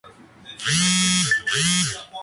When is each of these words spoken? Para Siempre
Para 0.57 0.57
Siempre 0.57 1.63